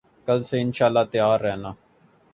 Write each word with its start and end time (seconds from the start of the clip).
کل 0.27 0.39
سے 0.43 0.61
ان 0.61 0.71
شاءاللہ 0.71 1.03
تیار 1.11 1.39
رہنا 1.39 1.71